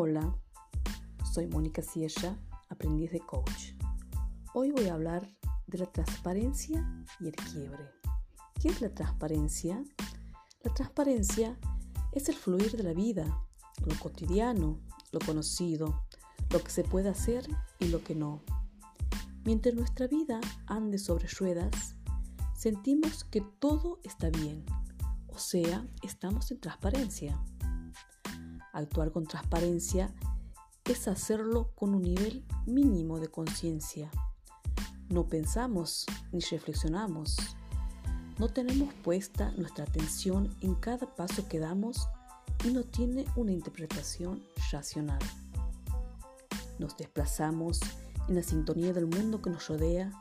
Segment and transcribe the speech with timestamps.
[0.00, 0.32] Hola,
[1.34, 3.72] soy Mónica Sierra, aprendiz de coach.
[4.54, 5.28] Hoy voy a hablar
[5.66, 7.90] de la transparencia y el quiebre.
[8.62, 9.82] ¿Qué es la transparencia?
[10.62, 11.58] La transparencia
[12.12, 13.24] es el fluir de la vida,
[13.84, 14.78] lo cotidiano,
[15.10, 16.04] lo conocido,
[16.50, 17.48] lo que se puede hacer
[17.80, 18.44] y lo que no.
[19.44, 21.96] Mientras nuestra vida ande sobre ruedas,
[22.54, 24.64] sentimos que todo está bien,
[25.26, 27.42] o sea, estamos en transparencia.
[28.78, 30.14] Actuar con transparencia
[30.84, 34.08] es hacerlo con un nivel mínimo de conciencia.
[35.08, 37.38] No pensamos ni reflexionamos.
[38.38, 42.08] No tenemos puesta nuestra atención en cada paso que damos
[42.64, 45.18] y no tiene una interpretación racional.
[46.78, 47.80] Nos desplazamos
[48.28, 50.12] en la sintonía del mundo que nos rodea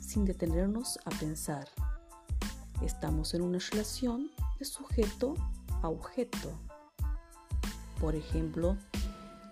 [0.00, 1.68] sin detenernos a pensar.
[2.80, 5.34] Estamos en una relación de sujeto
[5.82, 6.58] a objeto.
[8.00, 8.76] Por ejemplo,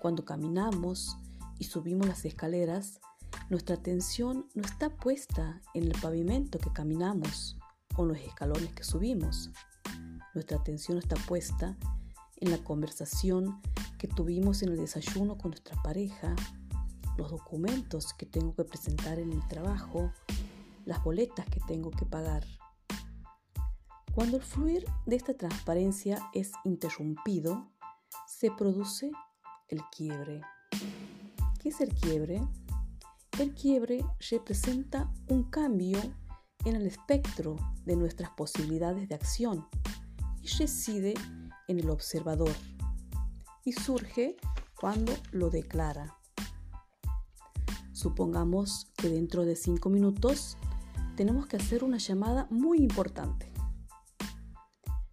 [0.00, 1.16] cuando caminamos
[1.58, 3.00] y subimos las escaleras,
[3.48, 7.56] nuestra atención no está puesta en el pavimento que caminamos
[7.96, 9.50] o en los escalones que subimos.
[10.34, 11.76] Nuestra atención está puesta
[12.36, 13.60] en la conversación
[13.98, 16.34] que tuvimos en el desayuno con nuestra pareja,
[17.16, 20.12] los documentos que tengo que presentar en mi trabajo,
[20.84, 22.44] las boletas que tengo que pagar.
[24.12, 27.70] Cuando el fluir de esta transparencia es interrumpido,
[28.44, 29.10] se produce
[29.68, 30.42] el quiebre.
[31.58, 32.46] ¿Qué es el quiebre?
[33.38, 35.98] El quiebre representa un cambio
[36.66, 39.66] en el espectro de nuestras posibilidades de acción
[40.42, 41.14] y reside
[41.68, 42.52] en el observador
[43.64, 44.36] y surge
[44.78, 46.18] cuando lo declara.
[47.94, 50.58] Supongamos que dentro de cinco minutos
[51.16, 53.50] tenemos que hacer una llamada muy importante.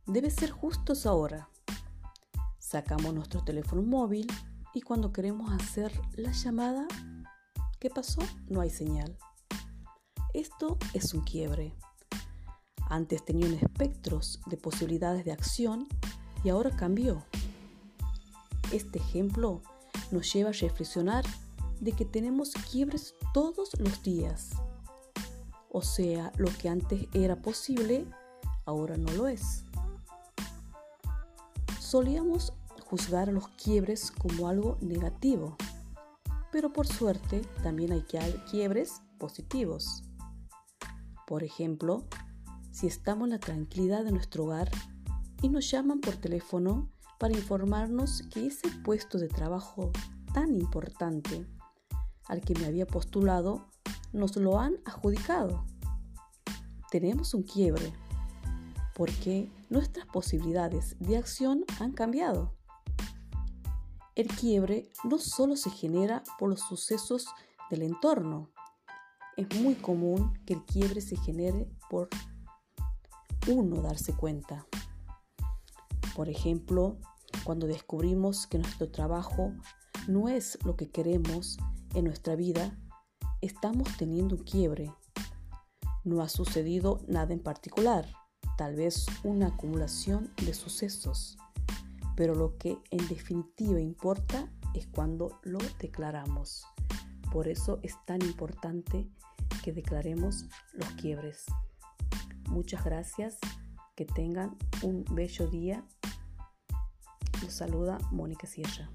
[0.06, 1.51] Debe ser justo ahora.
[2.72, 4.26] Sacamos nuestro teléfono móvil
[4.74, 6.88] y cuando queremos hacer la llamada,
[7.82, 8.22] ¿qué pasó?
[8.48, 9.18] No hay señal.
[10.34, 11.76] Esto es un quiebre.
[12.88, 15.90] Antes tenía un espectro de posibilidades de acción
[16.46, 17.26] y ahora cambió.
[18.72, 19.62] Este ejemplo
[20.10, 21.26] nos lleva a reflexionar
[21.82, 24.52] de que tenemos quiebres todos los días.
[25.70, 28.06] O sea, lo que antes era posible,
[28.64, 29.66] ahora no lo es.
[31.92, 32.54] Solíamos
[32.86, 35.58] juzgar los quiebres como algo negativo,
[36.50, 38.06] pero por suerte también hay
[38.50, 40.02] quiebres positivos.
[41.28, 42.06] Por ejemplo,
[42.72, 44.72] si estamos en la tranquilidad de nuestro hogar
[45.42, 49.92] y nos llaman por teléfono para informarnos que ese puesto de trabajo
[50.34, 51.46] tan importante
[52.30, 53.68] al que me había postulado
[54.14, 55.66] nos lo han adjudicado.
[56.90, 57.92] Tenemos un quiebre
[59.02, 62.54] porque nuestras posibilidades de acción han cambiado.
[64.14, 67.26] El quiebre no solo se genera por los sucesos
[67.72, 68.52] del entorno,
[69.38, 72.10] es muy común que el quiebre se genere por
[73.48, 74.68] uno darse cuenta.
[76.16, 77.00] Por ejemplo,
[77.44, 79.52] cuando descubrimos que nuestro trabajo
[80.08, 81.58] no es lo que queremos
[81.96, 82.78] en nuestra vida,
[83.42, 84.94] estamos teniendo un quiebre.
[86.04, 88.21] No ha sucedido nada en particular,
[88.62, 91.36] tal vez una acumulación de sucesos,
[92.16, 96.68] pero lo que en definitiva importa es cuando lo declaramos.
[97.32, 99.10] Por eso es tan importante
[99.64, 101.46] que declaremos los quiebres.
[102.50, 103.40] Muchas gracias,
[103.96, 105.84] que tengan un bello día.
[107.42, 108.92] Los saluda Mónica Sierra.